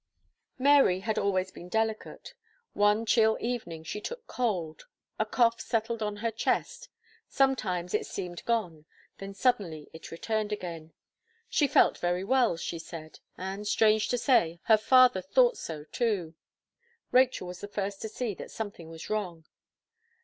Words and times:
Mary 0.57 1.01
had 1.01 1.19
always 1.19 1.51
been 1.51 1.69
delicate. 1.69 2.33
One 2.73 3.05
chill 3.05 3.37
evening 3.39 3.83
she 3.83 4.01
took 4.01 4.25
cold; 4.25 4.87
a 5.19 5.27
cough 5.27 5.61
settled 5.61 6.01
on 6.01 6.15
her 6.25 6.31
chest; 6.31 6.89
sometimes 7.29 7.93
it 7.93 8.07
seemed 8.07 8.43
gone, 8.45 8.85
then 9.19 9.35
suddenly 9.35 9.91
it 9.93 10.09
returned 10.09 10.51
again. 10.51 10.91
"She 11.49 11.67
felt 11.67 11.99
very 11.99 12.23
well," 12.23 12.57
she 12.57 12.79
said; 12.79 13.19
and, 13.37 13.67
strange 13.67 14.07
to 14.09 14.17
say, 14.17 14.59
her 14.63 14.77
father 14.79 15.21
thought 15.21 15.55
so 15.55 15.83
too. 15.83 16.33
Rachel 17.11 17.45
was 17.47 17.61
the 17.61 17.67
first 17.67 18.01
to 18.01 18.09
see 18.09 18.33
that 18.33 18.49
something 18.49 18.89
was 18.89 19.07
wrong. 19.07 19.45